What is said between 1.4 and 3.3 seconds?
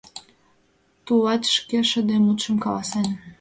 шке шыде мутшым каласен.